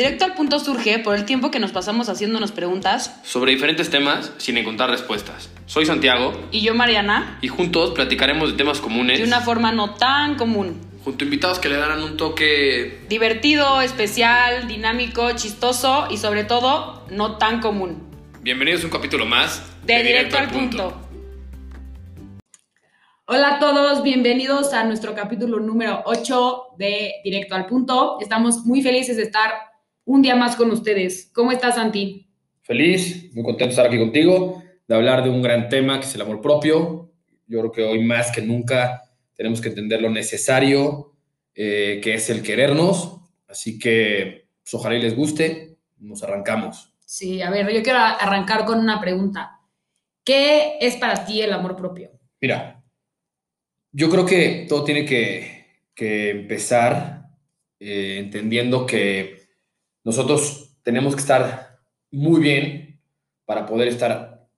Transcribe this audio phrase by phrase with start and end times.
[0.00, 3.20] Directo al punto surge por el tiempo que nos pasamos haciéndonos preguntas.
[3.22, 5.50] Sobre diferentes temas sin encontrar respuestas.
[5.66, 9.96] Soy Santiago Y yo, Mariana, y juntos platicaremos de temas comunes de una forma no
[9.96, 10.80] tan común.
[11.04, 17.04] junto a invitados que le darán un toque Divertido, especial, dinámico, chistoso y sobre todo
[17.10, 18.02] no tan común.
[18.40, 20.98] Bienvenidos a un capítulo más De, directo, al punto.
[23.26, 28.16] Hola a todos, bienvenidos a nuestro capítulo número 8 de Directo al punto.
[28.18, 29.69] Estamos muy felices de estar
[30.10, 31.30] un día más con ustedes.
[31.32, 32.26] ¿Cómo estás, Santi?
[32.62, 36.14] Feliz, muy contento de estar aquí contigo, de hablar de un gran tema que es
[36.16, 37.12] el amor propio.
[37.46, 39.02] Yo creo que hoy más que nunca
[39.36, 41.14] tenemos que entender lo necesario
[41.54, 43.20] eh, que es el querernos.
[43.46, 45.76] Así que pues, ojalá y les guste.
[45.98, 46.92] Nos arrancamos.
[47.06, 49.60] Sí, a ver, yo quiero arrancar con una pregunta.
[50.24, 52.10] ¿Qué es para ti el amor propio?
[52.40, 52.82] Mira,
[53.92, 57.30] yo creo que todo tiene que, que empezar
[57.78, 59.39] eh, entendiendo que
[60.04, 61.78] nosotros tenemos que estar
[62.10, 63.00] muy bien
[63.44, 64.48] para poder estar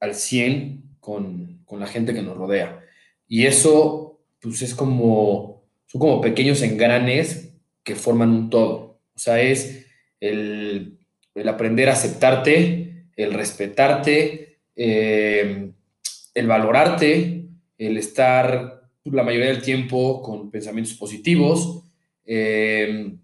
[0.00, 2.84] al 100 con, con la gente que nos rodea.
[3.26, 9.00] Y eso, pues es como, son como pequeños engranes que forman un todo.
[9.14, 9.86] O sea, es
[10.20, 10.98] el,
[11.34, 15.70] el aprender a aceptarte, el respetarte, eh,
[16.34, 17.46] el valorarte,
[17.78, 21.84] el estar la mayoría del tiempo con pensamientos positivos.
[22.24, 23.14] Eh,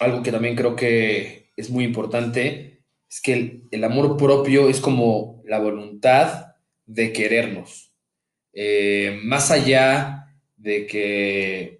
[0.00, 5.42] algo que también creo que es muy importante es que el, amor propio es como
[5.44, 6.54] la voluntad
[6.86, 7.92] de querernos.
[8.54, 11.78] Eh, más allá de que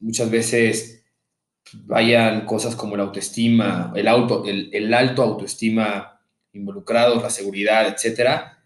[0.00, 1.04] muchas veces
[1.72, 6.20] vayan cosas como la autoestima, el, auto, el, alto autoestima
[6.52, 8.64] involucrados, la seguridad, etcétera.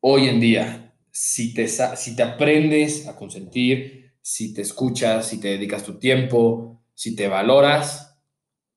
[0.00, 5.48] Hoy en día, si te, si te aprendes a consentir, si te escuchas, si te
[5.48, 8.14] dedicas tu tiempo, si te valoras,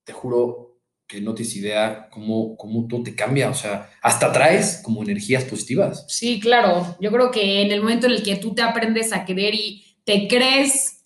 [0.06, 3.50] te juro que no tienes idea cómo, cómo todo te cambia.
[3.50, 6.06] O sea, hasta traes como energías positivas.
[6.08, 6.96] Sí, claro.
[7.02, 9.98] Yo creo que en el momento en el que tú te aprendes a querer y
[10.06, 11.06] te crees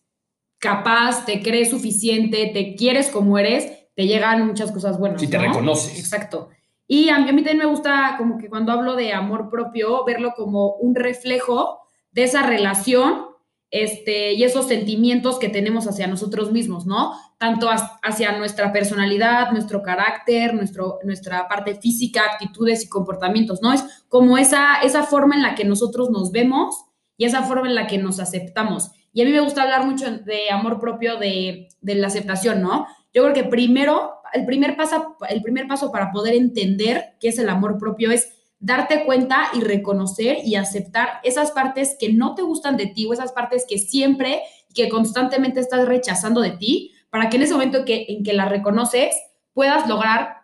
[0.59, 5.19] capaz, te crees suficiente, te quieres como eres, te llegan muchas cosas buenas.
[5.19, 5.45] Si te ¿no?
[5.45, 5.97] reconoces.
[5.97, 6.49] Exacto.
[6.85, 10.05] Y a mí, a mí también me gusta como que cuando hablo de amor propio,
[10.05, 11.79] verlo como un reflejo
[12.11, 13.25] de esa relación
[13.69, 17.13] este, y esos sentimientos que tenemos hacia nosotros mismos, ¿no?
[17.37, 17.69] Tanto
[18.01, 23.73] hacia nuestra personalidad, nuestro carácter, nuestro, nuestra parte física, actitudes y comportamientos, ¿no?
[23.73, 26.85] Es como esa, esa forma en la que nosotros nos vemos
[27.17, 28.91] y esa forma en la que nos aceptamos.
[29.11, 32.87] Y a mí me gusta hablar mucho de amor propio, de, de la aceptación, ¿no?
[33.13, 37.39] Yo creo que primero, el primer, paso, el primer paso para poder entender qué es
[37.39, 42.41] el amor propio es darte cuenta y reconocer y aceptar esas partes que no te
[42.41, 44.41] gustan de ti o esas partes que siempre
[44.73, 48.49] que constantemente estás rechazando de ti, para que en ese momento que, en que las
[48.49, 49.15] reconoces
[49.53, 50.37] puedas lograr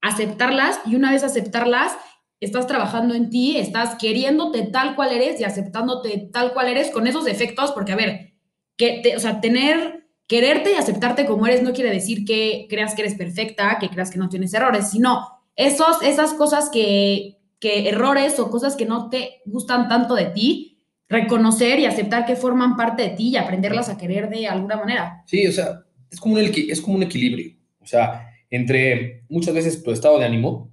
[0.00, 1.92] aceptarlas y una vez aceptarlas,
[2.40, 7.06] estás trabajando en ti, estás queriéndote tal cual eres y aceptándote tal cual eres con
[7.06, 8.32] esos defectos, porque a ver,
[8.76, 12.94] que te- o sea, tener, quererte y aceptarte como eres no quiere decir que creas
[12.94, 17.88] que eres perfecta, que creas que no tienes errores, sino esos, esas cosas que, que
[17.88, 22.76] errores o cosas que no te gustan tanto de ti, reconocer y aceptar que forman
[22.76, 25.22] parte de ti y aprenderlas a querer de alguna manera.
[25.28, 27.56] Sí, o sea, es como un, es como un equilibrio.
[27.78, 30.72] O sea, entre muchas veces tu estado de ánimo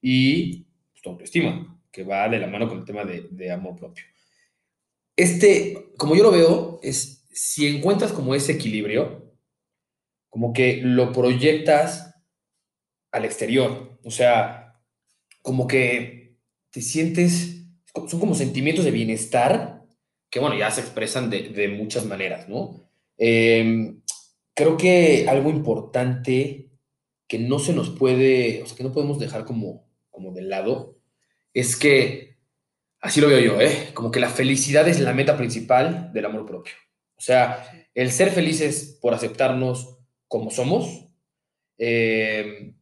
[0.00, 0.64] y
[1.02, 4.04] tu autoestima, que va de la mano con el tema de, de amor propio.
[5.14, 9.30] Este, como yo lo veo, es si encuentras como ese equilibrio,
[10.30, 12.14] como que lo proyectas
[13.12, 13.98] al exterior.
[14.02, 14.63] O sea,
[15.44, 16.38] como que
[16.70, 17.66] te sientes,
[18.08, 19.84] son como sentimientos de bienestar
[20.30, 22.88] que, bueno, ya se expresan de, de muchas maneras, ¿no?
[23.18, 23.94] Eh,
[24.54, 26.70] creo que algo importante
[27.28, 30.96] que no se nos puede, o sea, que no podemos dejar como, como de lado,
[31.52, 32.38] es que,
[33.00, 33.90] así lo veo yo, ¿eh?
[33.92, 36.72] Como que la felicidad es la meta principal del amor propio.
[37.16, 41.04] O sea, el ser felices por aceptarnos como somos,
[41.76, 42.74] que,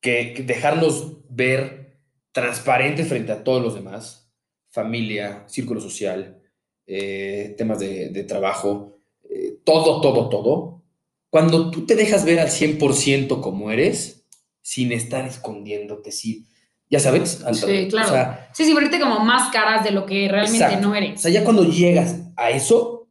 [0.00, 1.98] que dejarnos ver
[2.32, 4.30] transparentes frente a todos los demás,
[4.70, 6.40] familia, círculo social,
[6.86, 8.98] eh, temas de, de trabajo,
[9.28, 10.82] eh, todo, todo, todo.
[11.30, 14.24] Cuando tú te dejas ver al 100% como eres,
[14.62, 16.46] sin estar escondiéndote, sí,
[16.90, 18.08] ya sabes, al- Sí, claro.
[18.08, 20.86] o sea, Sí, sí, ponerte como máscaras de lo que realmente Exacto.
[20.86, 21.20] no o eres.
[21.20, 23.08] sea, ya cuando llegas a eso,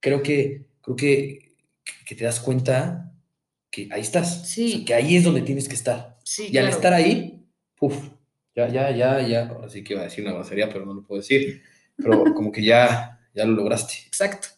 [0.00, 1.54] creo que, creo que,
[2.04, 3.12] que te das cuenta
[3.70, 4.48] que ahí estás.
[4.48, 4.66] Sí.
[4.66, 6.16] O sea, que ahí es donde tienes que estar.
[6.24, 6.76] Sí, Y al claro.
[6.76, 7.35] estar ahí,
[7.88, 8.10] puf,
[8.54, 11.02] ya, ya, ya, ya, ahora sí que iba a decir una grosería, pero no lo
[11.02, 11.62] puedo decir.
[11.96, 13.94] Pero como que ya, ya lo lograste.
[14.06, 14.48] Exacto.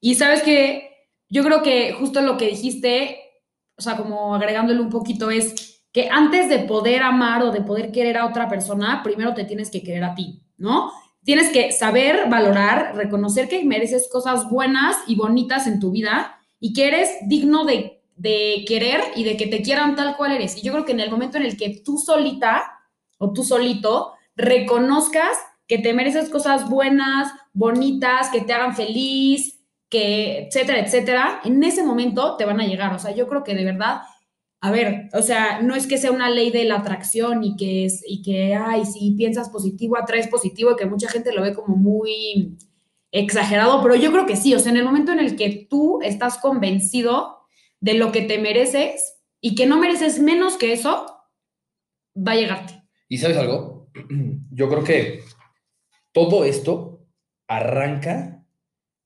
[0.00, 0.90] Y sabes que
[1.28, 3.26] yo creo que justo lo que dijiste
[3.76, 7.92] o sea, como agregándole un poquito, es que antes de poder amar o de poder
[7.92, 10.90] querer a otra persona, primero te tienes que querer a ti, ¿no?
[11.24, 16.72] Tienes que saber valorar, reconocer que mereces cosas buenas y bonitas en tu vida y
[16.72, 20.56] que eres digno de, de querer y de que te quieran tal cual eres.
[20.56, 22.72] Y yo creo que en el momento en el que tú solita
[23.18, 25.36] o tú solito reconozcas
[25.66, 31.82] que te mereces cosas buenas, bonitas, que te hagan feliz, que etcétera, etcétera, en ese
[31.82, 32.94] momento te van a llegar.
[32.94, 34.02] O sea, yo creo que de verdad,
[34.60, 37.84] a ver, o sea, no es que sea una ley de la atracción y que
[37.84, 41.54] es, y que, ay, si piensas positivo, atraes positivo, y que mucha gente lo ve
[41.54, 42.56] como muy
[43.12, 46.00] exagerado, pero yo creo que sí, o sea, en el momento en el que tú
[46.02, 47.35] estás convencido
[47.86, 51.06] de lo que te mereces y que no mereces menos que eso,
[52.16, 52.82] va a llegarte.
[53.08, 53.92] ¿Y sabes algo?
[54.50, 55.20] Yo creo que
[56.10, 57.06] todo esto
[57.46, 58.44] arranca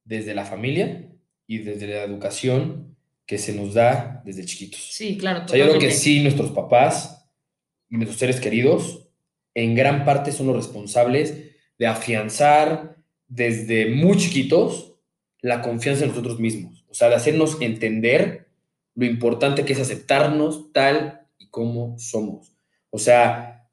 [0.04, 1.12] desde la familia
[1.46, 2.96] y desde la educación
[3.26, 4.80] que se nos da desde chiquitos.
[4.80, 5.44] Sí, claro.
[5.44, 7.30] O sea, yo creo que sí, nuestros papás
[7.90, 9.10] y nuestros seres queridos
[9.52, 12.96] en gran parte son los responsables de afianzar
[13.28, 14.94] desde muy chiquitos
[15.42, 16.86] la confianza en nosotros mismos.
[16.88, 18.49] O sea, de hacernos entender
[19.00, 22.54] lo importante que es aceptarnos tal y como somos.
[22.90, 23.66] O sea,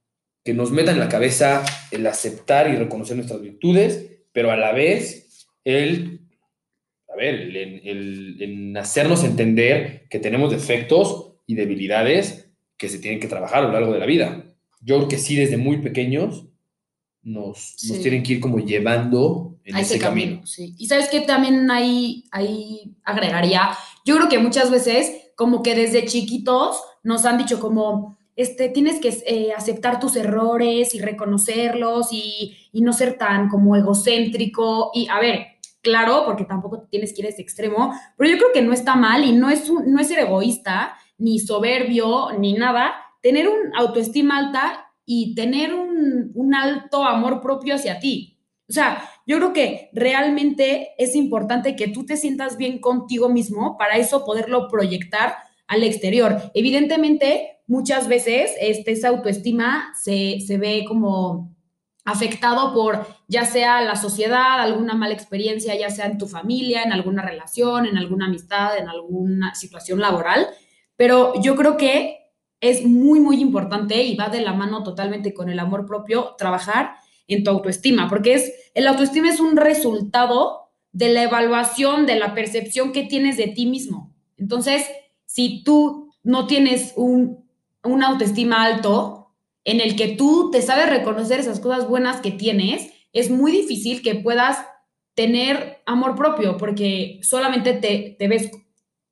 [0.45, 4.71] que nos metan en la cabeza el aceptar y reconocer nuestras virtudes, pero a la
[4.71, 6.21] vez el
[7.09, 13.59] a ver, en, hacernos entender que tenemos defectos y debilidades que se tienen que trabajar
[13.59, 14.45] a lo largo de la vida.
[14.79, 16.47] Yo creo que sí, desde muy pequeños
[17.21, 20.46] nos, nos tienen que ir como llevando en ese, camino.
[20.46, 20.74] Sí.
[20.78, 23.69] Y sabes que también ahí, ahí agregaría,
[24.06, 29.00] yo creo que muchas veces como que desde chiquitos nos han dicho como, este, tienes
[29.00, 34.92] que eh, aceptar tus errores y reconocerlos y, y no ser tan como egocéntrico.
[34.94, 35.48] Y a ver,
[35.81, 38.96] claro, porque tampoco tienes que ir a ese extremo, pero yo creo que no está
[38.96, 44.38] mal y no es, no es ser egoísta, ni soberbio, ni nada, tener un autoestima
[44.38, 48.37] alta y tener un, un alto amor propio hacia ti.
[48.69, 53.78] O sea, yo creo que realmente es importante que tú te sientas bien contigo mismo
[53.78, 55.36] para eso poderlo proyectar
[55.68, 56.52] al exterior.
[56.54, 61.56] Evidentemente, muchas veces este, esa autoestima se, se ve como
[62.04, 66.94] afectado por ya sea la sociedad, alguna mala experiencia, ya sea en tu familia, en
[66.94, 70.48] alguna relación, en alguna amistad, en alguna situación laboral.
[70.96, 72.31] Pero yo creo que
[72.62, 76.96] es muy, muy importante y va de la mano totalmente con el amor propio trabajar
[77.27, 82.33] en tu autoestima, porque es, el autoestima es un resultado de la evaluación, de la
[82.33, 84.15] percepción que tienes de ti mismo.
[84.38, 84.85] Entonces,
[85.25, 87.45] si tú no tienes un,
[87.83, 89.33] un autoestima alto,
[89.63, 94.01] en el que tú te sabes reconocer esas cosas buenas que tienes, es muy difícil
[94.01, 94.57] que puedas
[95.13, 98.50] tener amor propio, porque solamente te, te ves,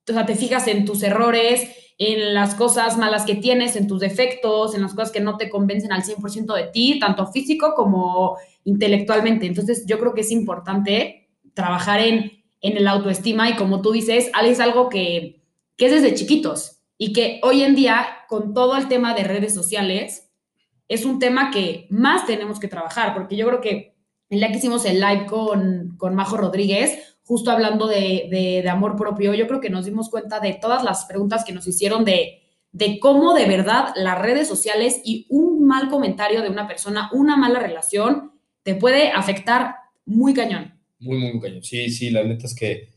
[0.07, 3.99] o sea, te fijas en tus errores, en las cosas malas que tienes, en tus
[4.01, 8.37] defectos, en las cosas que no te convencen al 100% de ti, tanto físico como
[8.65, 9.45] intelectualmente.
[9.45, 14.29] Entonces, yo creo que es importante trabajar en, en el autoestima y como tú dices,
[14.43, 15.41] es algo que,
[15.77, 19.53] que es desde chiquitos y que hoy en día, con todo el tema de redes
[19.53, 20.29] sociales,
[20.87, 23.95] es un tema que más tenemos que trabajar, porque yo creo que
[24.29, 29.33] el día que hicimos el live con, con Majo Rodríguez, justo hablando de, amor propio,
[29.33, 32.99] yo creo que nos dimos cuenta de todas las preguntas que nos hicieron de, de
[32.99, 37.59] cómo de verdad las redes sociales y un mal comentario de una persona, una mala
[37.59, 38.31] relación,
[38.63, 40.79] te puede afectar muy cañón.
[40.99, 41.63] Muy, muy, muy cañón.
[41.63, 42.89] Sí, sí, la neta es que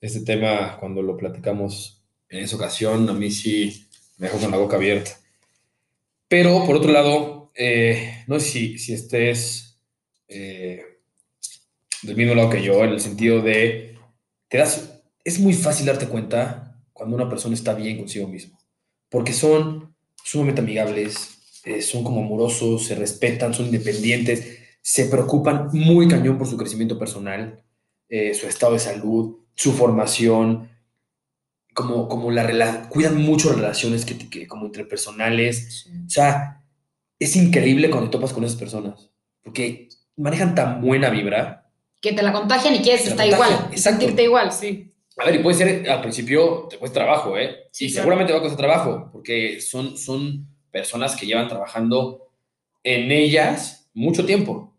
[0.00, 3.86] este tema, cuando lo platicamos en esa ocasión, a mí sí
[4.18, 5.12] me dejó con la boca abierta.
[6.26, 9.78] Pero por otro lado, eh, no sé si, si estés
[10.26, 10.97] eh,
[12.08, 13.96] del mismo lado que yo, en el sentido de,
[14.48, 18.58] te das, es muy fácil darte cuenta cuando una persona está bien consigo mismo,
[19.08, 26.08] porque son sumamente amigables, eh, son como amorosos, se respetan, son independientes, se preocupan muy
[26.08, 27.62] cañón por su crecimiento personal,
[28.08, 30.70] su estado de salud, su formación,
[31.74, 35.86] como, como la cuidan mucho relaciones que, como interpersonales.
[36.06, 36.64] O sea,
[37.18, 39.10] es increíble cuando topas con esas personas,
[39.42, 41.67] porque manejan tan buena vibra.
[42.00, 44.94] Que te la contagian y quieres estar igual, sentirte igual, sí.
[45.16, 47.68] A ver, y puede ser al principio, te cuesta trabajo, ¿eh?
[47.72, 52.28] Sí, y seguramente va a costar trabajo, porque son, son personas que llevan trabajando
[52.84, 54.76] en ellas mucho tiempo.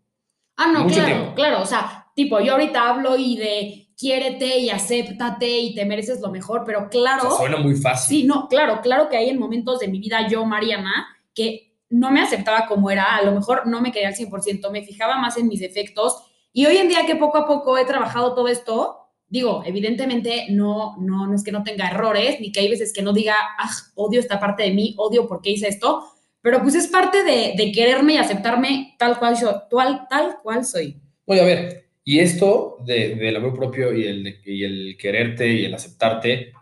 [0.56, 1.62] Ah, no, claro, claro.
[1.62, 6.30] O sea, tipo, yo ahorita hablo y de quiérete y acéptate y te mereces lo
[6.30, 7.36] mejor, pero claro.
[7.36, 8.20] suena muy fácil.
[8.20, 12.10] Sí, no, claro, claro que hay en momentos de mi vida yo, Mariana, que no
[12.10, 15.36] me aceptaba como era, a lo mejor no me quería al 100%, me fijaba más
[15.36, 18.96] en mis defectos y hoy en día que poco a poco he trabajado todo esto,
[19.28, 23.02] digo, evidentemente no, no, no es que no tenga errores, ni que hay veces que
[23.02, 26.04] no diga, ah, odio esta parte de mí, odio por qué hice esto,
[26.42, 30.64] pero pues es parte de, de quererme y aceptarme tal cual, yo, tal, tal cual
[30.64, 31.00] soy.
[31.26, 35.64] Oye, a ver, y esto de, del amor propio y el, y el quererte y
[35.64, 36.52] el aceptarte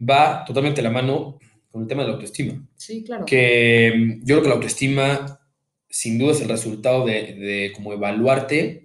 [0.00, 1.38] va totalmente a la mano
[1.70, 2.66] con el tema de la autoestima.
[2.76, 3.26] Sí, claro.
[3.26, 5.40] Que mm, yo creo que la autoestima
[5.90, 8.83] sin duda es el resultado de, de como evaluarte,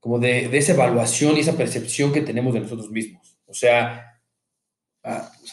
[0.00, 3.38] como de, de, esa evaluación y esa percepción que tenemos de nosotros mismos.
[3.46, 4.20] O sea,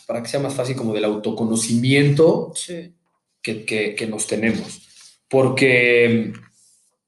[0.07, 2.93] para que sea más fácil como del autoconocimiento sí.
[3.41, 4.81] que, que, que nos tenemos.
[5.27, 6.39] Porque mm,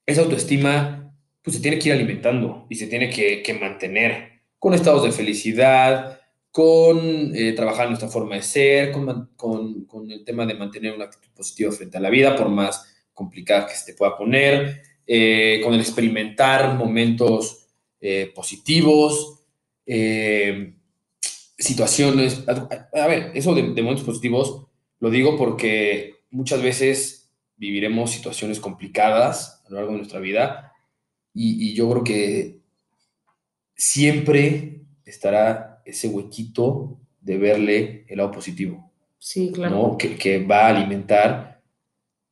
[0.06, 1.14] esa autoestima
[1.44, 5.12] pues se tiene que ir alimentando y se tiene que, que mantener con estados de
[5.12, 6.20] felicidad,
[6.52, 11.06] con eh, trabajar nuestra forma de ser, con, con, con, el tema de mantener una
[11.06, 15.62] actitud positiva frente a la vida, por más complicada que se te pueda poner, eh,
[15.64, 17.68] con el experimentar momentos
[18.02, 19.42] eh, positivos,
[19.86, 20.74] eh,
[21.58, 22.44] situaciones.
[22.48, 22.70] A,
[23.02, 24.68] a, ver, eso de, de momentos positivos
[25.00, 30.74] lo digo porque muchas veces viviremos situaciones complicadas a lo largo de nuestra vida
[31.34, 32.60] y, y yo creo que
[33.76, 38.92] siempre estará ese huequito de verle el lado positivo.
[39.20, 39.76] Sí, claro.
[39.76, 39.98] ¿no?
[39.98, 41.57] Que, que, va a alimentar,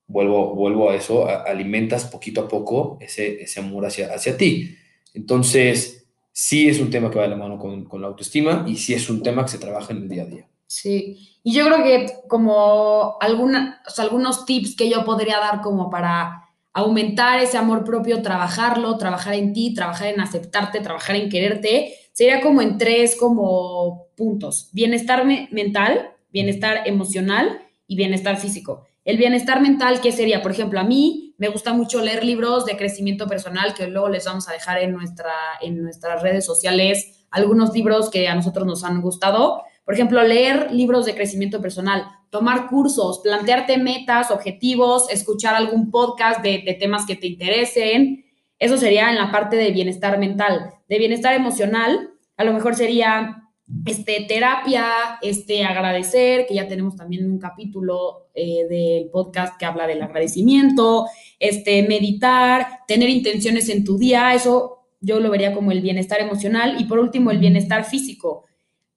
[0.08, 4.76] vuelvo, vuelvo a eso, alimentas poquito a poco ese, ese amor hacia, hacia ti.
[5.14, 8.76] Entonces, sí es un tema que va de la mano con, con, la autoestima y
[8.76, 10.48] sí es un tema que se trabaja en el día a día.
[10.68, 16.46] Sí, y yo creo que como alguna, algunos tips que yo podría dar como para
[16.74, 22.42] aumentar ese amor propio, trabajarlo, trabajar en ti, trabajar en aceptarte, trabajar en quererte, sería
[22.42, 24.70] como en tres como puntos.
[24.74, 28.86] Bienestar me mental, bienestar emocional y bienestar físico.
[29.06, 30.42] El bienestar mental, ¿qué sería?
[30.42, 34.26] Por ejemplo, a mí me gusta mucho leer libros de crecimiento personal que luego les
[34.26, 35.32] vamos a dejar en, nuestra,
[35.62, 39.62] en nuestras redes sociales, algunos libros que a nosotros nos han gustado.
[39.86, 46.42] Por ejemplo, leer libros de crecimiento personal, tomar cursos, plantearte metas, objetivos, escuchar algún podcast
[46.42, 48.26] de, de, temas que te interesen.
[48.58, 50.72] Eso sería en la parte de bienestar mental.
[50.90, 53.45] De bienestar emocional, a lo mejor sería
[53.86, 54.88] este, terapia,
[55.22, 61.08] este, agradecer, que ya tenemos también un capítulo eh, del podcast que habla del agradecimiento,
[61.40, 66.78] este, meditar, tener intenciones en tu día, eso yo lo vería como el bienestar emocional.
[66.80, 68.46] Y por último, el bienestar físico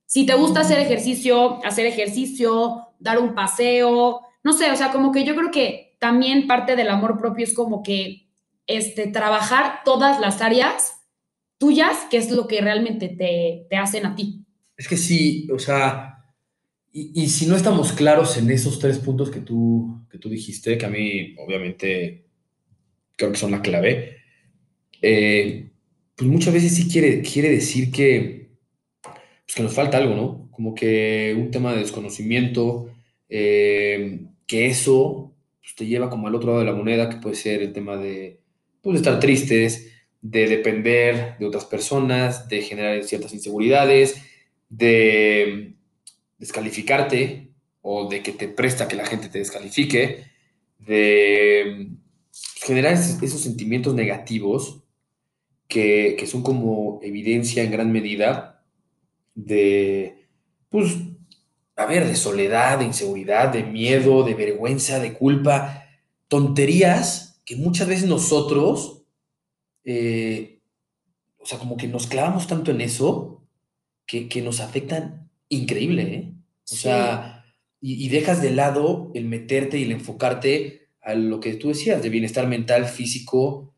[0.09, 5.13] si te gusta hacer ejercicio, hacer ejercicio, dar un paseo, no sé, o sea, como
[5.13, 8.31] que yo creo que también parte del amor propio es como que
[8.67, 11.07] este, trabajar todas las áreas
[11.59, 14.47] tuyas, que es lo que realmente te, te hacen a ti.
[14.79, 16.25] Es que sí, o sea,
[16.93, 20.87] y, si no estamos claros en esos tres puntos que tú, que tú dijiste, que
[20.87, 22.25] a mí obviamente
[23.17, 24.19] creo que son la clave,
[25.03, 25.71] eh,
[26.17, 28.39] pues muchas veces sí quiere, quiere decir que
[29.03, 30.49] pues que nos falta algo, ¿no?
[30.53, 32.91] Como que un tema de desconocimiento,
[33.29, 37.35] eh, que eso pues, te lleva como al otro lado de la moneda, que puede
[37.35, 38.41] ser el tema de,
[38.83, 44.23] pues, de estar tristes, de depender de otras personas, de generar ciertas inseguridades,
[44.69, 45.77] de
[46.39, 50.27] descalificarte o de que te presta que la gente te descalifique,
[50.79, 51.91] de
[52.63, 54.85] generar esos sentimientos negativos
[55.67, 58.65] que, que son como evidencia en gran medida
[59.35, 60.27] de,
[60.69, 60.97] pues,
[61.77, 65.85] a ver, de soledad, de inseguridad, de miedo, de vergüenza, de culpa,
[66.27, 69.05] tonterías que muchas veces nosotros,
[69.85, 70.61] eh,
[71.39, 73.38] o sea, como que nos clavamos tanto en eso
[74.09, 76.33] que, que nos afectan increíble, ¿eh?
[76.35, 76.77] O sí.
[76.79, 77.45] sea,
[77.81, 82.03] y, y, dejas de lado el meterte y el enfocarte a lo que tú decías,
[82.03, 83.75] de bienestar mental, físico,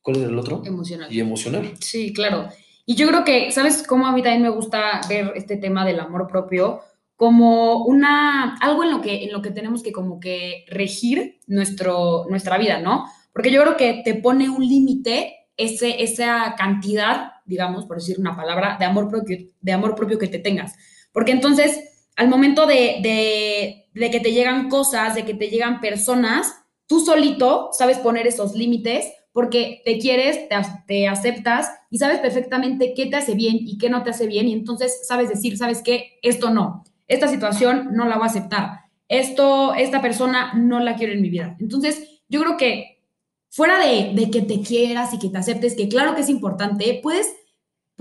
[0.00, 0.62] ¿cuál es el otro?
[0.64, 1.12] Emocional.
[1.12, 1.74] Y emocional.
[1.80, 2.48] Sí, claro.
[2.86, 6.00] Y yo creo que, ¿sabes cómo a mí también me gusta ver este tema del
[6.00, 6.80] amor propio?
[7.16, 12.26] Como una, algo en lo que, en lo que tenemos que como que regir nuestro,
[12.28, 13.06] nuestra vida, ¿no?
[13.32, 18.36] Porque yo creo que te pone un límite ese, esa cantidad, digamos, por decir una
[18.36, 20.74] palabra, de amor propio, de amor propio que te tengas.
[21.12, 25.80] Porque entonces, al momento de, de, de que te llegan cosas, de que te llegan
[25.80, 26.52] personas,
[26.86, 30.56] tú solito sabes poner esos límites porque te quieres, te,
[30.86, 34.46] te, aceptas y sabes perfectamente qué te hace bien y qué no te hace bien
[34.46, 38.80] y entonces sabes decir, sabes qué, esto no, esta situación no la voy a aceptar,
[39.08, 41.56] esto, esta persona no la quiero en mi vida.
[41.60, 43.02] Entonces, yo creo que
[43.50, 46.98] fuera de, de que te quieras y que te aceptes, que claro que es importante,
[47.02, 47.34] puedes,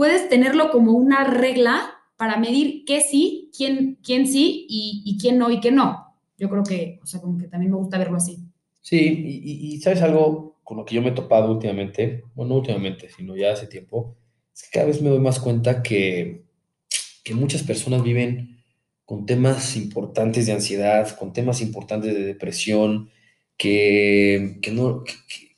[0.01, 5.51] puedes tenerlo como una regla para medir qué sí, quién, quién sí y, quién no
[5.51, 6.17] y qué no.
[6.39, 8.39] Yo creo que, o sea, también me gusta verlo así.
[8.79, 13.10] Sí, y, sabes algo, con lo que yo me he topado últimamente, bueno, no últimamente,
[13.15, 14.17] sino ya hace tiempo,
[14.51, 16.46] es que cada vez me doy más cuenta que,
[17.24, 18.58] que muchas personas viven
[19.05, 23.12] con temas importantes de ansiedad, con temas importantes de depresión,
[23.55, 25.03] que, que no,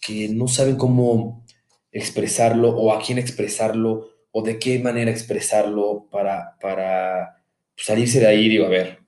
[0.01, 1.45] que no saben cómo
[1.93, 7.43] expresarlo o a quién expresarlo o de qué manera expresarlo para, para
[7.77, 8.49] salirse de ahí.
[8.49, 8.99] Digo, a ver,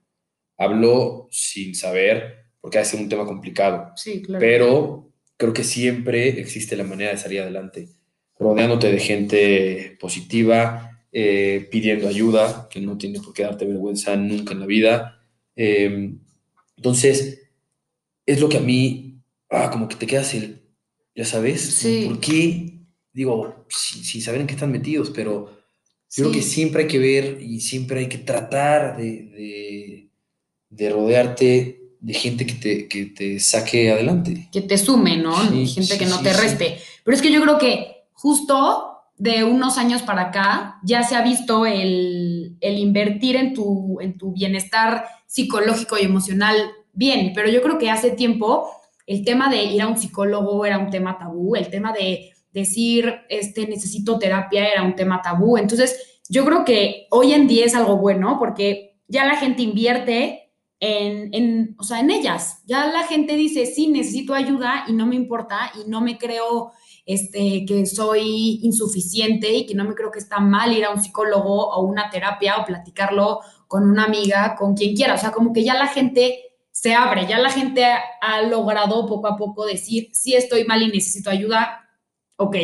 [0.56, 3.92] hablo sin saber porque hace un tema complicado.
[3.96, 4.40] Sí, claro.
[4.40, 7.88] Pero creo que siempre existe la manera de salir adelante,
[8.38, 14.52] rodeándote de gente positiva, eh, pidiendo ayuda, que no tiene por qué darte vergüenza nunca
[14.54, 15.22] en la vida.
[15.56, 16.14] Eh,
[16.76, 17.50] entonces,
[18.26, 20.62] es lo que a mí, ah, como que te quedas el,
[21.14, 22.04] ya sabes, Sí.
[22.08, 22.75] ¿por qué?
[23.16, 25.50] Digo, sin, sin saber en qué están metidos, pero
[26.14, 30.10] yo creo que siempre hay que ver y siempre hay que tratar de, de,
[30.68, 34.50] de rodearte de gente que te, que te saque adelante.
[34.52, 35.34] que te sume, ¿no?
[35.48, 36.76] Sí, Gente sí, que no te reste.
[37.04, 41.22] Pero es que yo creo que justo de unos años para acá ya se ha
[41.22, 46.54] visto el, el invertir en tu, en tu bienestar psicológico y emocional
[46.92, 48.70] bien, pero yo creo que hace tiempo
[49.06, 53.20] el tema de ir a un psicólogo era un tema tabú, el tema de decir,
[53.28, 55.58] este, necesito terapia era un tema tabú.
[55.58, 60.52] Entonces, yo creo que hoy en día es algo bueno porque ya la gente invierte
[60.80, 62.62] en, en, o sea, en ellas.
[62.66, 66.72] Ya la gente dice, sí, necesito ayuda y no me importa y no me creo
[67.04, 71.02] este, que soy insuficiente y que no me creo que está mal ir a un
[71.02, 75.14] psicólogo o una terapia o platicarlo con una amiga, con quien quiera.
[75.14, 79.06] O sea, como que ya la gente se abre, ya la gente ha, ha logrado
[79.06, 81.85] poco a poco decir, sí estoy mal y necesito ayuda,
[82.36, 82.56] ok,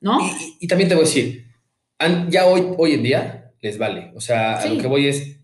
[0.00, 0.18] ¿no?
[0.20, 1.46] Y, y- también te voy a decir,
[2.30, 4.12] ya hoy, hoy en día les vale.
[4.14, 4.68] O sea, a Sí.
[4.76, 5.40] lo que voy es,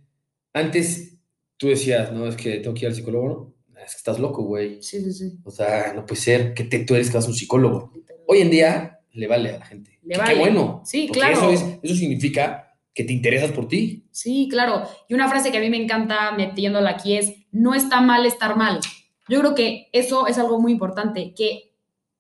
[0.53, 1.19] antes
[1.57, 3.55] tú decías, no, es que tengo que ir al psicólogo, ¿no?
[3.85, 4.83] Es que estás loco, güey.
[4.83, 5.39] Sí, sí, sí.
[5.45, 7.93] O sea, no puede ser que te, tú eres que vas a un psicólogo.
[8.27, 9.99] Hoy en día le vale a la gente.
[10.03, 10.35] Le Qué- vale.
[10.35, 10.83] Qué bueno.
[10.85, 11.51] Sí, porque claro.
[11.51, 14.07] Eso, es, eso significa que te interesas por ti.
[14.11, 14.85] Sí, claro.
[15.09, 18.57] Y una frase que a mí me encanta metiéndola aquí es, no está mal estar
[18.57, 18.81] mal.
[19.29, 21.74] Yo creo que eso es algo muy importante, que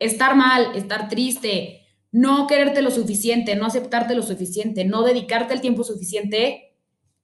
[0.04, 5.60] estar mal, estar triste, no quererte lo suficiente, no aceptarte lo suficiente, no dedicarte el
[5.60, 6.76] tiempo suficiente,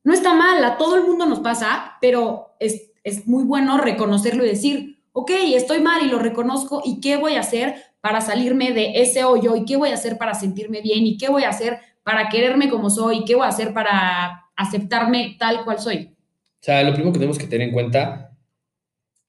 [0.03, 4.45] no está mal, a todo el mundo nos pasa, pero es, es muy bueno reconocerlo
[4.45, 8.73] y decir, ok, estoy mal y lo reconozco, ¿y qué voy a hacer para salirme
[8.73, 9.55] de ese hoyo?
[9.57, 11.07] ¿Y qué voy a hacer para sentirme bien?
[11.07, 13.25] ¿Y qué voy a hacer para quererme como soy?
[13.25, 16.17] ¿Qué voy a hacer para aceptarme tal cual soy?
[16.17, 18.37] O sea, lo primero que tenemos que tener en cuenta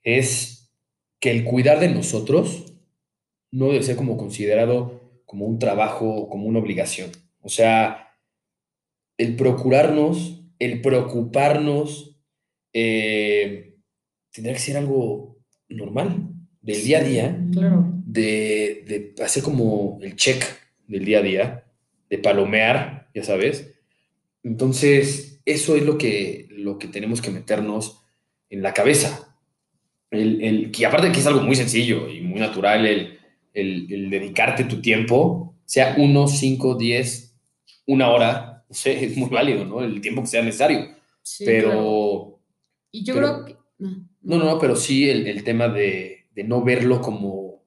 [0.04, 0.72] es
[1.20, 2.71] que el cuidar de nosotros
[3.52, 7.10] no debe ser como considerado como un trabajo, como una obligación.
[7.42, 8.10] O sea,
[9.18, 12.18] el procurarnos, el preocuparnos,
[12.74, 13.76] eh,
[14.32, 15.38] tendrá que ser algo
[15.70, 16.30] normal,
[16.62, 17.86] del día a día, Claro.
[18.06, 20.44] de, de hacer como el check
[20.88, 21.64] del día a día,
[22.10, 23.74] de palomear, ya sabes.
[24.44, 28.02] Entonces, eso es lo que, lo que tenemos que meternos
[28.50, 29.38] en la cabeza.
[30.10, 33.18] El, el- que aparte que es algo muy sencillo y muy natural, el,
[33.54, 37.36] el- el dedicarte tu tiempo, sea uno, cinco, diez,
[37.88, 39.82] una hora, no sé, es muy válido, ¿no?
[39.82, 40.88] El tiempo que sea necesario.
[41.22, 42.40] Sí, pero, claro.
[42.92, 43.56] Y yo pero- creo que...
[44.24, 47.64] No, no, no, pero sí el, el tema de, de no verlo como,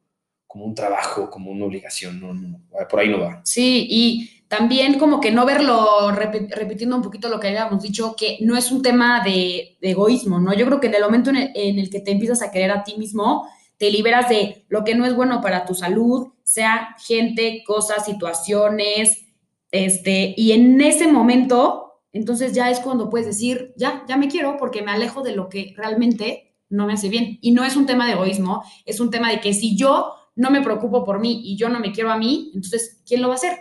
[0.46, 3.40] como un trabajo, como una obligación, no, no, por ahí no va.
[3.44, 8.38] Sí, y también como que no verlo, repitiendo un poquito lo que habíamos dicho, que
[8.42, 10.54] no es un tema de, de egoísmo, ¿no?
[10.54, 12.70] Yo creo que en el momento en el, en el que te empiezas a querer
[12.70, 13.48] a ti mismo,
[13.84, 19.26] te liberas de lo que no es bueno para tu salud, sea gente, cosas, situaciones,
[19.70, 24.56] este, y en ese momento, entonces ya es cuando puedes decir, ya, ya me quiero
[24.56, 27.38] porque me alejo de lo que realmente no me hace bien.
[27.42, 30.50] Y no es un tema de egoísmo, es un tema de que si yo no
[30.50, 33.34] me preocupo por mí y yo no me quiero a mí, entonces, ¿quién lo va
[33.34, 33.58] a hacer?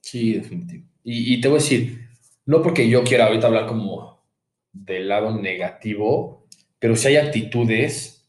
[0.00, 0.84] Sí, definitivo.
[1.04, 2.08] Y, y te voy a decir,
[2.44, 4.20] no porque yo quiera ahorita hablar como
[4.72, 6.48] del lado negativo,
[6.80, 8.19] pero sí hay actitudes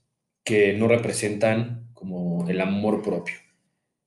[0.44, 3.36] que no representan como el amor propio.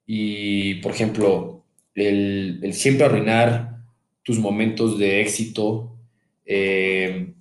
[0.07, 3.83] Y, por ejemplo, el, el siempre arruinar
[4.23, 5.97] tus momentos de éxito,
[6.45, 7.35] eh,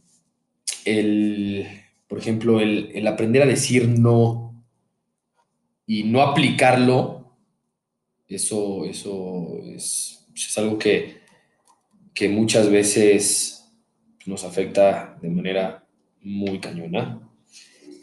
[0.85, 1.67] el,
[2.07, 4.63] por ejemplo, el, el aprender a decir no
[5.87, 7.35] y no aplicarlo,
[8.27, 11.17] eso, eso es, es algo que,
[12.13, 13.71] que muchas veces
[14.25, 15.85] nos afecta de manera
[16.21, 17.29] muy cañona.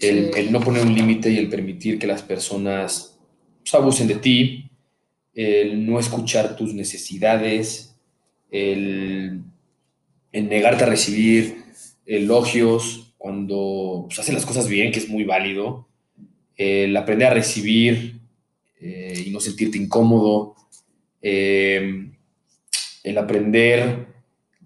[0.01, 3.19] El, no poner un límite y el permitir que las personas
[3.59, 4.71] pues, abusen de ti,
[5.35, 7.97] el no escuchar tus necesidades,
[8.51, 9.43] el,
[10.33, 11.63] el negarte a recibir
[12.07, 15.87] elogios cuando pues, haces las cosas bien, que es muy válido,
[16.57, 18.21] el aprender a recibir
[18.81, 20.57] eh, y no sentirte incómodo,
[21.21, 22.11] eh,
[23.03, 24.07] el aprender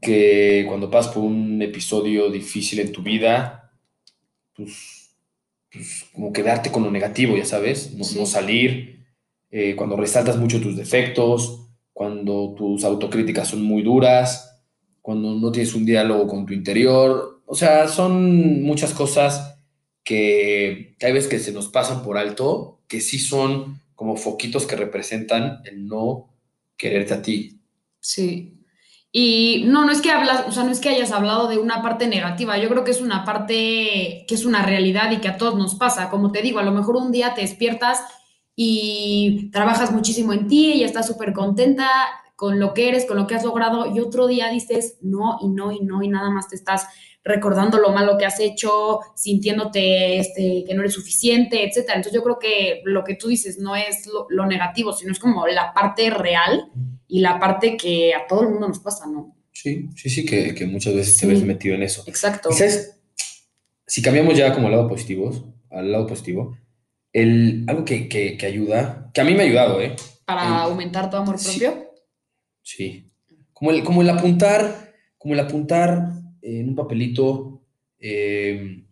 [0.01, 3.73] que cuando pasas por un episodio difícil en tu vida,
[4.55, 4.94] pues,
[5.75, 8.19] pues como quedarte con lo negativo, ya sabes, no, Sí.
[8.19, 9.05] no salir,
[9.51, 14.63] eh, cuando resaltas mucho tus defectos, cuando tus autocríticas son muy duras,
[15.03, 19.59] cuando no tienes un diálogo con tu interior, o sea, son muchas cosas
[20.03, 24.67] que, que hay veces que se nos pasan por alto, que sí son como foquitos
[24.67, 26.29] que representan el no
[26.77, 27.61] quererte a ti.
[28.01, 28.54] Sí.
[29.17, 31.83] Y no, no es que hablas, o sea, no es que hayas hablado de una
[31.83, 35.37] parte negativa, yo creo que es una parte que es una realidad y que a
[35.37, 36.11] todos nos pasa.
[36.11, 38.03] Como te digo, a lo mejor un día te despiertas
[38.57, 41.89] y trabajas muchísimo en ti y estás súper contenta
[42.37, 45.49] con lo que eres, con lo que has logrado, y otro día dices no y
[45.49, 46.87] no y no y nada más te estás
[47.23, 51.97] recordando lo malo que has hecho, sintiéndote este, que no eres suficiente, etcétera.
[51.97, 55.19] Entonces yo creo que lo que tú dices no es lo, lo negativo, sino es
[55.19, 56.71] como la parte real
[57.09, 59.35] y la parte que a todo el mundo nos pasa, ¿no?
[59.53, 61.27] Sí, sí, sí, que, que muchas veces te Sí.
[61.27, 62.03] ves metido en eso.
[62.07, 62.51] Exacto.
[62.51, 63.01] Y sabes,
[63.87, 65.31] si cambiamos ya como al lado positivo,
[65.71, 66.59] al lado positivo,
[67.13, 69.95] el, algo que, que, que ayuda, que a mí me ha ayudado, ¿eh?
[70.27, 71.73] Para el- aumentar tu amor propio.
[71.73, 71.79] Sí.
[73.53, 76.11] Como el, como el apuntar, como el apuntar
[76.43, 77.63] en un papelito,
[77.99, 78.83] eh,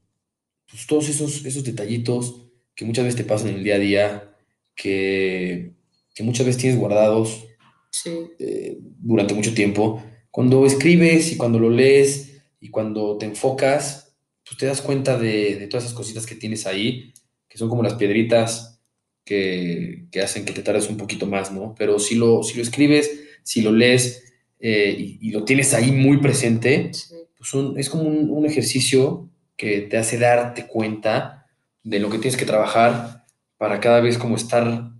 [0.70, 4.34] pues todos esos, esos detallitos que muchas veces te pasan en el día a día,
[4.74, 5.72] que,
[6.14, 7.46] que muchas veces tienes guardados
[7.90, 8.10] Sí.
[8.38, 10.02] eh, durante mucho tiempo.
[10.30, 15.56] Cuando escribes y cuando lo lees y cuando te enfocas, pues te das cuenta de,
[15.56, 17.12] de todas esas cositas que tienes ahí,
[17.48, 18.80] que son como las piedritas
[19.26, 21.74] que, que hacen que te tardes un poquito más, ¿no?
[21.78, 25.92] Pero si lo, si lo escribes, si lo lees eh, y, y lo tienes ahí
[25.92, 27.14] muy presente, sí.
[27.36, 31.46] pues es como un, un ejercicio que te hace darte cuenta
[31.82, 33.24] de lo que tienes que trabajar
[33.56, 34.90] para cada vez como estar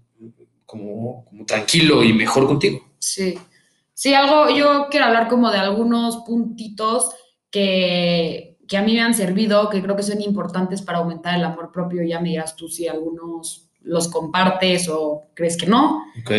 [0.67, 2.81] como, como tranquilo y mejor contigo.
[2.99, 3.39] Sí.
[3.93, 7.11] Sí, algo, yo quiero hablar como de algunos puntitos
[7.51, 11.45] que, que a mí me han servido, que creo que son importantes para aumentar el
[11.45, 12.03] amor propio.
[12.03, 16.05] Ya me dirás tú si algunos los compartes o crees que no.
[16.21, 16.31] Ok.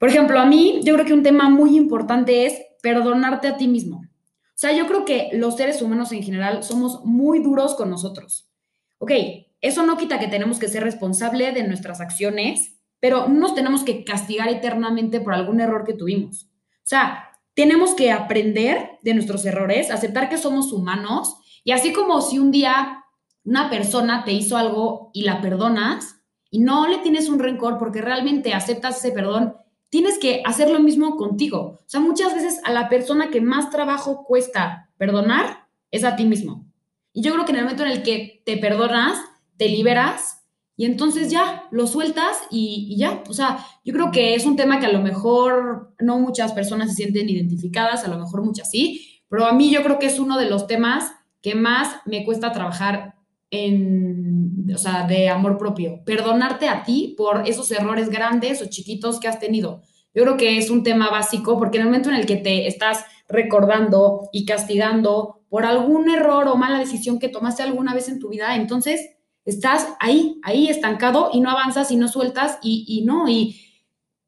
[0.00, 3.68] Por ejemplo, a mí yo creo que un tema muy importante es perdonarte a ti
[3.68, 3.98] mismo.
[3.98, 8.50] O sea, yo creo que los seres humanos en general somos muy duros con nosotros.
[8.96, 9.12] Ok,
[9.60, 13.84] eso no quita que tenemos que ser responsable de nuestras acciones, pero no nos tenemos
[13.84, 16.44] que castigar eternamente por algún error que tuvimos.
[16.44, 22.22] O sea, tenemos que aprender de nuestros errores, aceptar que somos humanos y así como
[22.22, 23.04] si un día
[23.44, 28.00] una persona te hizo algo y la perdonas y no le tienes un rencor porque
[28.00, 29.56] realmente aceptas ese perdón,
[29.90, 31.80] tienes que hacer lo mismo contigo.
[31.84, 36.24] O sea, muchas veces a la persona que más trabajo cuesta perdonar es a ti
[36.24, 36.64] mismo.
[37.12, 39.18] Y yo creo que en el momento en el que te perdonas,
[39.56, 40.44] te liberas
[40.76, 43.22] y entonces ya lo sueltas y, y ya.
[43.28, 46.90] O sea, yo creo que es un tema que a lo mejor no muchas personas
[46.90, 50.18] se sienten identificadas, a lo mejor muchas sí, pero a mí yo creo que es
[50.18, 53.14] uno de los temas que más me cuesta trabajar
[53.50, 54.39] en,
[54.74, 56.02] o sea, de amor propio.
[56.04, 59.82] Perdonarte a ti por esos errores grandes o chiquitos que has tenido.
[60.14, 62.66] Yo creo que es un tema básico porque en el momento en el que te
[62.66, 68.18] estás recordando y castigando por algún error o mala decisión que tomaste alguna vez en
[68.18, 69.10] tu vida, entonces
[69.44, 73.60] estás ahí, ahí estancado y no avanzas y no sueltas y, y no, y,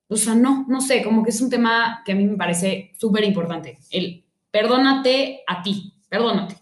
[0.09, 2.93] o sea, no, no sé, como que es un tema que a mí me parece
[2.99, 3.79] súper importante.
[3.91, 6.62] El perdónate a ti, perdónate.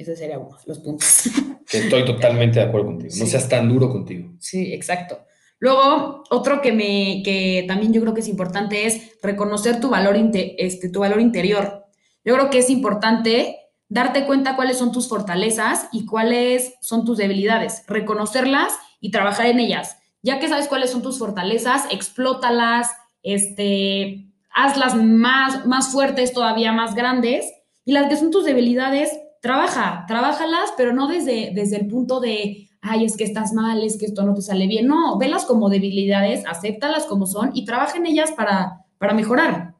[0.00, 1.24] Ese sería uno de los puntos.
[1.70, 3.10] Que estoy totalmente de acuerdo contigo.
[3.18, 3.30] No Sí.
[3.30, 4.32] seas tan duro contigo.
[4.38, 5.20] Sí, exacto.
[5.58, 10.16] Luego, otro que me, que también yo creo que es importante es reconocer tu valor,
[10.56, 11.84] este, tu valor interior.
[12.24, 13.58] Yo creo que es importante
[13.90, 19.60] darte cuenta cuáles son tus fortalezas y cuáles son tus debilidades, reconocerlas y trabajar en
[19.60, 19.98] ellas.
[20.22, 22.90] Ya que sabes cuáles son tus fortalezas, explótalas,
[23.22, 27.44] este, hazlas más, más fuertes, todavía más grandes,
[27.84, 32.68] y las que son tus debilidades, trabaja, trabájalas, pero no desde, desde el punto de,
[32.80, 34.86] ay, es que estás mal, es que esto no te sale bien.
[34.86, 39.74] No, velas como debilidades, acéptalas como son y trabaja en ellas para, para mejorar.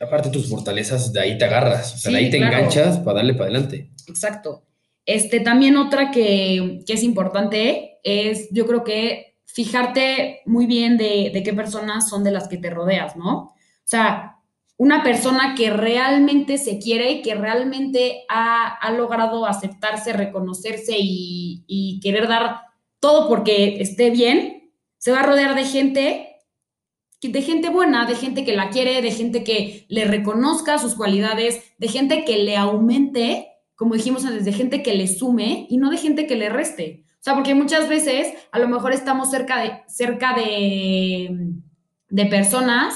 [0.00, 1.94] Aparte tus fortalezas, de ahí te agarras.
[1.94, 2.56] O sea, de ahí te claro.
[2.56, 3.90] enganchas para darle para adelante.
[4.08, 4.64] Exacto.
[5.06, 11.30] Este, también otra que, que es importante es, yo creo que fijarte muy bien de,
[11.32, 13.36] de qué personas son de las que te rodeas, ¿no?
[13.36, 13.54] O
[13.86, 14.33] sea,
[14.76, 22.00] una persona que realmente se quiere y que realmente ha, ha logrado aceptarse, reconocerse y,
[22.02, 22.62] querer dar
[23.00, 26.30] todo porque esté bien, se va a rodear de gente
[27.22, 31.62] de gente buena, de gente que la quiere, de gente que le reconozca sus cualidades,
[31.78, 35.88] de gente que le aumente, como dijimos antes, de gente que le sume y no
[35.88, 37.06] de gente que le reste.
[37.14, 41.54] O sea, porque muchas veces a lo mejor estamos cerca de, cerca de,
[42.10, 42.94] de personas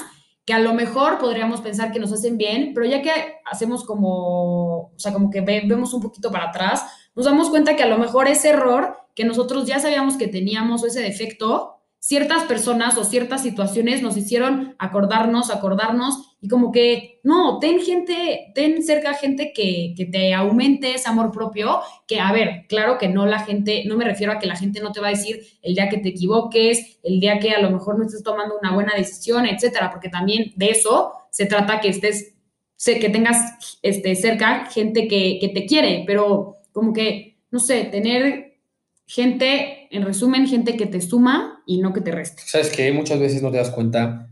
[0.49, 3.11] que a lo mejor podríamos pensar que nos hacen bien, pero ya que
[3.45, 6.83] hacemos como, o sea, como que vemos un poquito para atrás,
[7.15, 10.81] nos damos cuenta que a lo mejor ese error que nosotros ya sabíamos que teníamos
[10.81, 17.19] o ese defecto, ciertas personas o ciertas situaciones nos hicieron acordarnos, acordarnos y como que,
[17.23, 22.31] no, ten gente, ten cerca gente que, que, te aumente ese amor propio, que a
[22.31, 25.01] ver, claro que no la gente, no me refiero a que la gente no te
[25.01, 28.05] va a decir el día que te equivoques, el día que a lo mejor no
[28.05, 32.35] estés tomando una buena decisión, etcétera, porque también de eso se trata que estés,
[32.85, 38.61] que tengas este, cerca gente que, que te quiere, pero como que, no sé, tener
[39.05, 42.43] gente, en resumen, gente que te suma y no que te reste.
[42.45, 44.29] Sabes que muchas veces no te das cuenta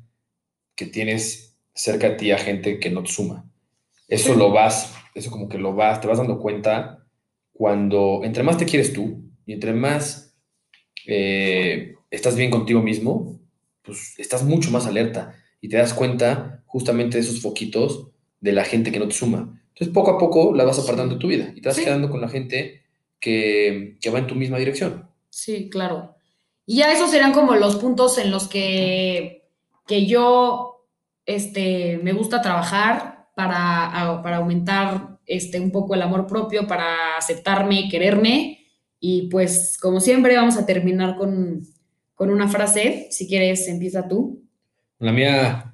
[0.75, 1.46] que tienes
[1.77, 3.45] cerca de ti a gente que no te suma.
[4.07, 7.05] Eso lo vas, eso como que lo vas, te vas dando cuenta
[7.53, 10.35] cuando, entre más te quieres tú y entre más
[11.05, 13.39] eh, estás bien contigo mismo,
[13.81, 18.09] pues estás mucho más alerta y te das cuenta justamente de esos foquitos
[18.39, 19.61] de la gente que no te suma.
[19.69, 22.21] Entonces, poco a poco la vas apartando de tu vida y te vas quedando con
[22.21, 22.83] la gente
[23.19, 25.09] que, va en tu misma dirección.
[25.29, 26.15] Sí, claro.
[26.65, 29.49] Y ya esos serían como los puntos en los que,
[29.85, 30.76] que yo
[31.27, 37.87] este, me gusta trabajar para, para aumentar este, un poco el amor propio, para aceptarme,
[37.89, 38.65] quererme.
[38.99, 41.61] Y pues, como siempre, vamos a terminar con,
[42.15, 43.07] con una frase.
[43.11, 44.43] Si quieres, empieza tú.
[44.97, 45.71] La mía,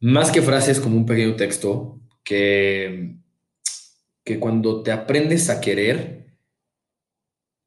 [0.00, 3.16] más que frase, es como un pequeño texto que,
[4.22, 6.26] que cuando te aprendes a querer,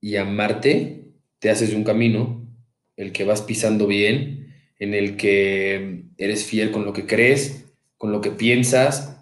[0.02, 2.48] y amarte, te haces un camino,
[2.96, 4.49] el que vas pisando bien,
[4.80, 7.66] en el que eres fiel con lo que crees,
[7.98, 9.18] con lo que piensas,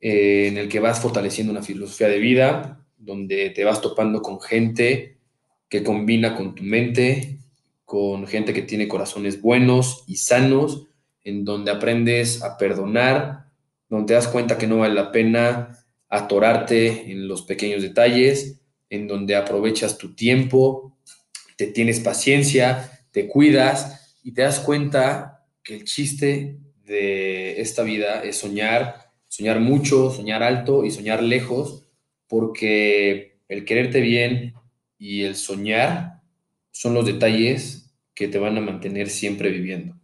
[0.00, 4.40] eh, en el que vas fortaleciendo una filosofía de vida, donde te vas topando con
[4.40, 5.18] gente
[5.68, 7.38] que combina con tu mente,
[7.84, 10.88] con gente que tiene corazones buenos y sanos,
[11.24, 13.46] en donde aprendes a perdonar,
[13.88, 19.06] donde te das cuenta que no vale la pena atorarte en los pequeños detalles, en
[19.06, 20.96] donde aprovechas tu tiempo,
[21.56, 28.22] te tienes paciencia, te cuidas y te das cuenta que el chiste de esta vida
[28.22, 31.86] es soñar, soñar mucho, soñar alto y soñar lejos,
[32.26, 34.54] porque el quererte bien
[34.98, 36.20] y el soñar
[36.70, 39.96] son los detalles que te van a mantener siempre viviendo.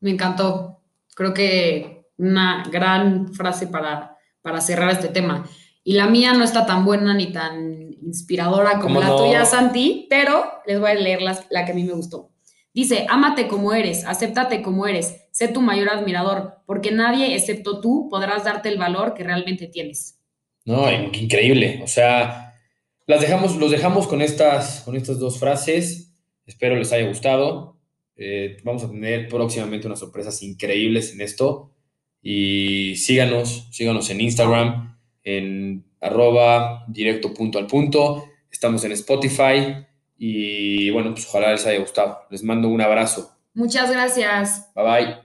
[0.00, 0.82] Me encantó.
[1.14, 5.48] Creo que una gran frase para, para cerrar este tema.
[5.82, 10.44] Y la mía no está tan buena ni tan inspiradora como la tuya, Santi, pero
[10.66, 12.30] les voy a leer la, que a mí me gustó.
[12.74, 18.08] Dice, ámate como eres, acéptate como eres, sé tu mayor admirador, porque nadie excepto tú
[18.10, 20.20] podrás darte el valor que realmente tienes.
[20.64, 21.80] No, increíble.
[21.84, 22.52] O sea,
[23.06, 26.12] las dejamos, los dejamos con estas, con estas dos frases.
[26.46, 27.78] Espero les haya gustado.
[28.16, 31.70] Eh, vamos a tener próximamente unas sorpresas increíbles en esto.
[32.22, 38.24] Y síganos, síganos en Instagram en arroba directo punto al punto.
[38.50, 42.20] Estamos en Spotify y bueno, pues ojalá les haya gustado.
[42.30, 43.30] Les mando un abrazo.
[43.54, 44.72] Muchas gracias.
[44.74, 45.23] Bye bye.